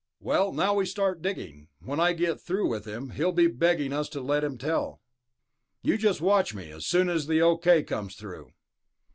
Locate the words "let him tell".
4.19-4.99